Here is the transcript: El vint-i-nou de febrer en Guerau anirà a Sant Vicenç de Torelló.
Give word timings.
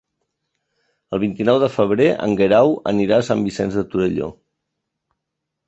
El 1.17 1.21
vint-i-nou 1.23 1.59
de 1.65 1.69
febrer 1.75 2.09
en 2.29 2.33
Guerau 2.41 2.73
anirà 2.95 3.21
a 3.21 3.29
Sant 3.29 3.47
Vicenç 3.51 3.79
de 3.83 3.87
Torelló. 3.95 4.33